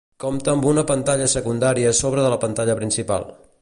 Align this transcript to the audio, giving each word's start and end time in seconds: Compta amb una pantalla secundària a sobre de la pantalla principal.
Compta 0.21 0.53
amb 0.53 0.65
una 0.69 0.83
pantalla 0.93 1.29
secundària 1.35 1.93
a 1.93 1.99
sobre 2.01 2.25
de 2.27 2.35
la 2.37 2.43
pantalla 2.47 2.81
principal. 2.85 3.35